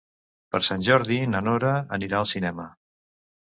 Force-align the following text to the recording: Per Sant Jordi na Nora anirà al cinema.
Per 0.55 0.61
Sant 0.67 0.85
Jordi 0.87 1.19
na 1.35 1.43
Nora 1.49 1.77
anirà 2.01 2.21
al 2.23 2.33
cinema. 2.35 2.69